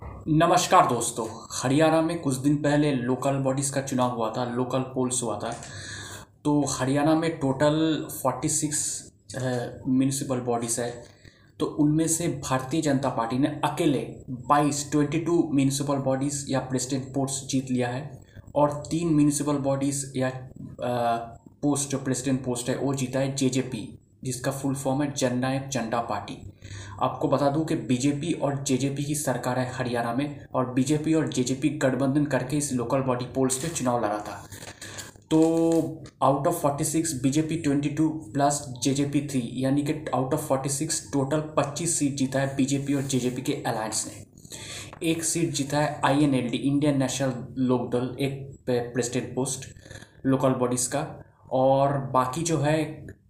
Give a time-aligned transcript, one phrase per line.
[0.00, 5.22] नमस्कार दोस्तों। हरियाणा में कुछ दिन पहले लोकल बॉडीज़ का चुनाव हुआ था लोकल पोल्स
[5.22, 5.52] हुआ था।
[6.44, 8.80] तो हरियाणा में टोटल 46
[9.88, 10.90] म्यूनिसिपल बॉडीज़ है।
[11.60, 14.04] तो उनमें से भारतीय जनता पार्टी ने अकेले
[14.50, 18.10] 22 22 म्यूनिसिपल बॉडीज़ या प्रेसिडेंट पोस्ट जीत लिया है
[18.54, 20.30] और तीन म्यूनिसिपल बॉडीज़ या
[21.62, 26.00] पोस्ट जो प्रेसिडेंट पोस्ट है, वो जीता है जेजेपी जिसका फुल फॉर्म है जननायक जनता
[26.00, 26.36] पार्टी।
[27.02, 31.28] आपको बता दूँ कि बीजेपी और जेजेपी की सरकार है हरियाणा में और बीजेपी और
[31.28, 34.42] जेजेपी गठबंधन करके इस लोकल बॉडी पोल्स पे चुनाव लड़ा था।
[35.30, 35.40] तो
[36.22, 40.68] out of forty six BJP twenty two plus JJP three यानी कि out of forty
[40.68, 44.26] six total पच्चीस सीट जीता है बीजेपी और जेजेपी के अलायंस ने।
[45.10, 49.68] एक सीट जीता है I N L D Indian National Lokdal एक प्रेसिडेंट पोस्ट
[50.26, 51.06] लोकल बॉडीज़ का।
[51.52, 52.82] और बाकी जो है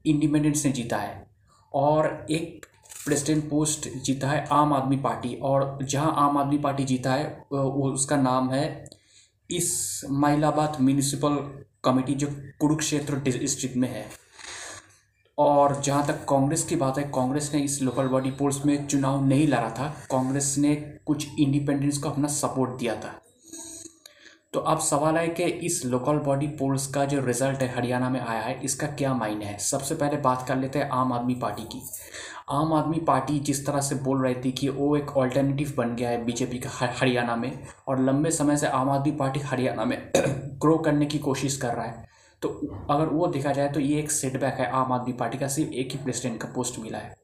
[0.05, 1.27] इंडिपेंडेंस ने जीता है
[1.75, 2.67] और एक
[3.05, 7.91] प्रेसिडेंट पोस्ट जीता है आम आदमी पार्टी और जहाँ आम आदमी पार्टी जीता है, वो
[7.91, 8.85] उसका नाम है
[9.51, 11.37] इस महिलाबाद म्यूनिसिपल
[11.85, 12.27] कमेटी जो
[12.61, 14.07] कुरुक्षेत्र डिस्ट्रिक्ट में है।
[15.39, 19.25] और जहाँ तक कांग्रेस की बात है, कांग्रेस ने इस लोकल बॉडी पोल्स में चुनाव
[19.25, 20.75] नहीं लड़ा था, कांग्रेस ने
[21.07, 23.21] कुछ इंडिपेंडेंस को अपना सपोर्ट दिया था।
[24.53, 28.21] तो अब सवाल है कि इस लोकल बॉडी पोल्स का जो रिज़ल्ट है हरियाणा में
[28.21, 29.57] आया है, इसका क्या मायने है?
[29.59, 31.83] सबसे पहले बात कर लेते हैं आम आदमी पार्टी की।
[32.51, 36.11] आम आदमी पार्टी जिस तरह से बोल रही थी कि वो एक ऑल्टरनेटिव बन गया
[36.11, 40.77] है बीजेपी का हरियाणा में, और लंबे समय से आम आदमी पार्टी हरियाणा में ग्रो
[40.79, 42.07] करने की कोशिश कर रहा है।
[42.43, 42.49] तो
[42.91, 45.93] अगर वो देखा जाए तो ये एक सेटबैक है आम आदमी पार्टी का, सिर्फ़ एक
[45.93, 47.15] ही प्रेसिडेंट का पोस्ट मिला है।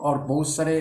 [0.00, 0.80] और बहुत सारे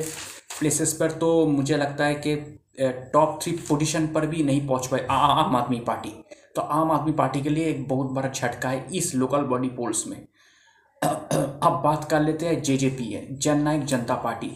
[0.60, 2.36] प्लेसेस पर तो मुझे लगता है कि
[2.78, 6.10] टॉप थ्री पोजीशन पर भी नहीं पहुँच पाए आम आदमी पार्टी।
[6.56, 10.08] तो आम आदमी पार्टी के लिए एक बहुत बड़ा झटका है इस लोकल बॉडी पोल्स
[10.08, 10.18] में।
[11.04, 14.52] अब बात कर लेते हैं जे जे पी है जननायक जनता पार्टी।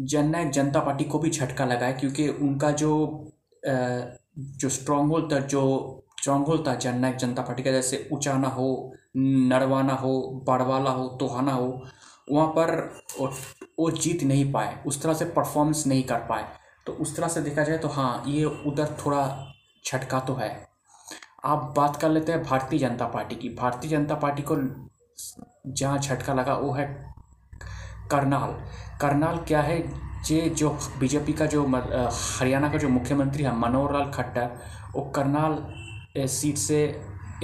[0.00, 2.90] जननायक जनता पार्टी को भी झटका लगा है क्योंकि उनका जो
[3.64, 8.94] जो स्ट्रॉन्ग होल था, जो स्ट्रॉन्ग होल था जननायक जनता पार्टी का, जैसे उचाना हो,
[9.16, 11.86] नरवाना हो, बड़वाला हो, तोहाना हो,
[12.30, 13.02] वहाँ पर
[13.78, 16.44] वो जीत नहीं पाए, उस तरह से परफॉर्मेंस नहीं कर पाए।
[16.88, 19.22] तो उस तरह से देखा जाए तो हाँ ये उधर थोड़ा
[19.84, 20.48] छटका तो है।
[21.44, 24.56] आप बात कर लेते हैं भारतीय जनता पार्टी की। भारतीय जनता पार्टी को
[25.72, 26.86] जहाँ झटका लगा वो है
[28.10, 28.54] करनाल।
[29.00, 29.78] करनाल क्या है?
[30.30, 34.56] ये जो बीजेपी का जो हरियाणा का जो मुख्यमंत्री है मनोहर लाल खट्टर
[34.94, 36.80] वो करनाल सीट से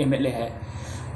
[0.01, 0.49] एमएलए है।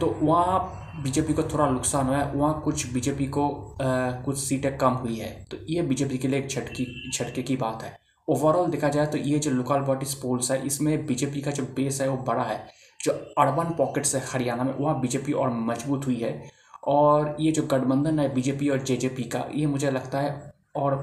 [0.00, 3.49] तो वहाँ बीजेपी को थोड़ा नुकसान हुआ है। वहाँ कुछ बीजेपी को
[3.83, 7.56] आ, कुछ सीटें कम हुई है। तो ये बीजेपी के लिए एक झटकी झटके की
[7.56, 7.97] बात है।
[8.28, 12.00] ओवरऑल देखा जाए तो ये जो लोकल बॉडीज पोल्स है, इसमें बीजेपी का जो बेस
[12.00, 12.66] है, वो बड़ा है।
[13.00, 16.50] जो अर्बन पॉकेट्स है हरियाणा में, वहाँ बीजेपी और मज़बूत हुई है।
[16.87, 20.97] और ये जो गठबंधन है बीजेपी और जेजेपी का, ये मुझे लगता है और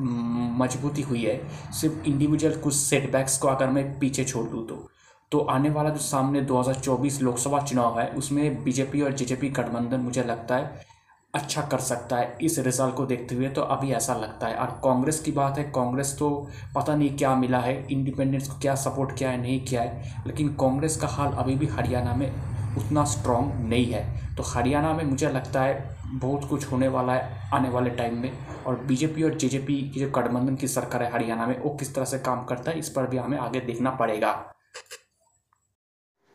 [0.00, 1.40] मजबूती हुई है।
[1.72, 4.88] सिर्फ़ इंडिविजुअल कुछ सेटबैक्स को अगर मैं पीछे छोड़ दूँ तो।
[5.32, 10.22] तो आने वाला जो सामने 2024 लोकसभा चुनाव है, उसमें बीजेपी और जेजेपी गठबंधन मुझे
[10.22, 10.86] लगता है
[11.34, 14.80] अच्छा कर सकता है इस रिज़ल्ट को देखते हुए तो अभी ऐसा लगता है। और
[14.84, 16.30] कांग्रेस की बात है, कांग्रेस तो
[16.74, 20.48] पता नहीं क्या मिला है इंडिपेंडेंस को क्या सपोर्ट किया है, नहीं किया है, लेकिन
[20.54, 22.30] कांग्रेस का हाल अभी भी हरियाणा में
[22.78, 27.50] उतना स्ट्रॉन्ग नहीं है। तो हरियाणा में मुझे लगता है, बहुत कुछ होने वाला है
[27.54, 28.32] आने वाले टाइम में।
[28.66, 32.04] और बीजेपी और जेजेपी की जो गठबंधन की सरकार है हरियाणा में, वो किस तरह
[32.04, 34.32] से काम करता है, इस पर भी हमें आगे देखना पड़ेगा।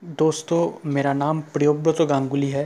[0.02, 2.66] दोस्तों, मेरा नाम प्रियोव्रत गांगुली है।